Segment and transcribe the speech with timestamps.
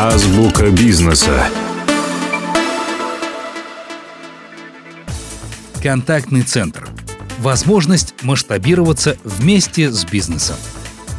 [0.00, 1.48] Азбука бизнеса.
[5.82, 6.88] Контактный центр.
[7.40, 10.54] Возможность масштабироваться вместе с бизнесом.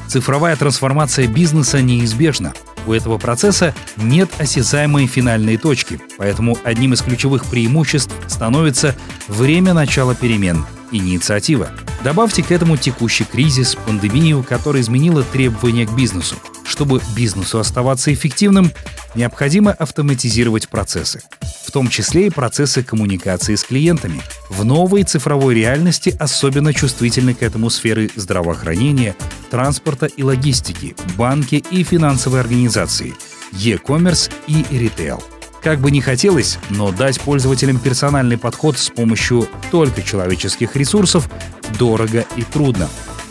[0.07, 2.53] Цифровая трансформация бизнеса неизбежна.
[2.87, 8.95] У этого процесса нет осязаемой финальной точки, поэтому одним из ключевых преимуществ становится
[9.27, 11.71] время начала перемен– инициатива.
[12.01, 16.37] Добавьте к этому текущий кризис, пандемию, которая изменила требования к бизнесу.
[16.69, 18.71] Чтобы бизнесу оставаться эффективным,
[19.15, 21.23] необходимо автоматизировать процессы,
[21.65, 24.21] в том числе и процессы коммуникации с клиентами.
[24.49, 29.15] В новой цифровой реальности особенно чувствительны к этому сферы здравоохранения,
[29.49, 33.15] транспорта и логистики, банки и финансовые организации,
[33.51, 35.23] e-commerce и ритейл.
[35.63, 41.31] Как бы ни хотелось, но дать пользователям персональный подход с помощью только человеческих ресурсов
[41.79, 42.87] дорого и трудно.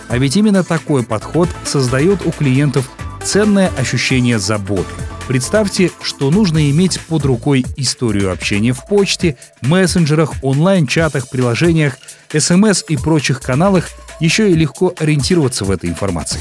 [0.09, 2.91] А ведь именно такой подход создает у клиентов
[3.23, 4.91] ценное ощущение заботы.
[5.27, 11.99] Представьте, что нужно иметь под рукой историю общения в почте, мессенджерах, онлайн-чатах, приложениях,
[12.35, 13.89] СМС и прочих каналах,
[14.21, 16.41] еще и легко ориентироваться в этой информации.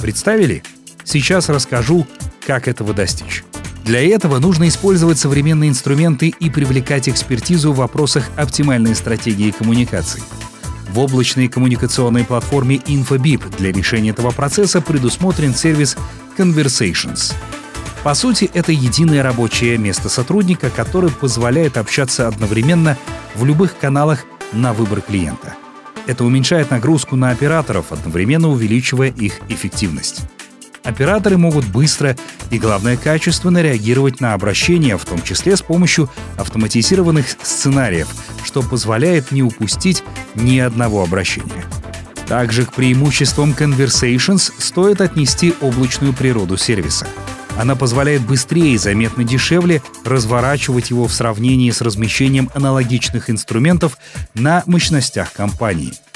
[0.00, 0.62] Представили?
[1.04, 2.06] Сейчас расскажу,
[2.46, 3.44] как этого достичь.
[3.84, 10.20] Для этого нужно использовать современные инструменты и привлекать экспертизу в вопросах оптимальной стратегии коммуникаций.
[10.98, 15.96] В облачной коммуникационной платформе InfoBip для решения этого процесса предусмотрен сервис
[16.36, 17.34] Conversations.
[18.02, 22.98] По сути, это единое рабочее место сотрудника, которое позволяет общаться одновременно
[23.36, 25.54] в любых каналах на выбор клиента.
[26.08, 30.22] Это уменьшает нагрузку на операторов, одновременно увеличивая их эффективность.
[30.88, 32.16] Операторы могут быстро
[32.50, 36.08] и, главное, качественно реагировать на обращения, в том числе с помощью
[36.38, 38.08] автоматизированных сценариев,
[38.42, 40.02] что позволяет не упустить
[40.34, 41.66] ни одного обращения.
[42.26, 47.06] Также к преимуществам Conversations стоит отнести облачную природу сервиса.
[47.58, 53.98] Она позволяет быстрее и заметно дешевле разворачивать его в сравнении с размещением аналогичных инструментов
[54.32, 55.92] на мощностях компании–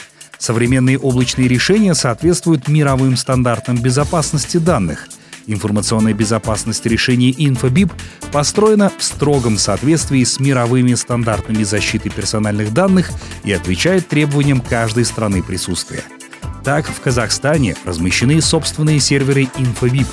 [0.42, 5.06] Современные облачные решения соответствуют мировым стандартам безопасности данных.
[5.46, 7.92] Информационная безопасность решений InfoBip
[8.32, 13.12] построена в строгом соответствии с мировыми стандартами защиты персональных данных
[13.44, 16.02] и отвечает требованиям каждой страны присутствия.
[16.64, 20.08] Так, в Казахстане размещены собственные серверы InfoBip,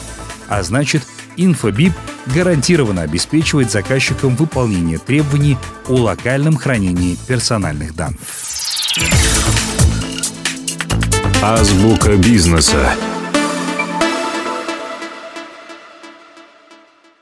[0.47, 1.01] а значит,
[1.37, 1.93] InfoBip
[2.35, 5.57] гарантированно обеспечивает заказчикам выполнение требований
[5.87, 8.19] о локальном хранении персональных данных.
[11.41, 12.95] Азбука бизнеса.